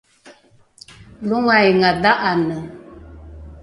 [1.27, 2.57] longainga dha’ane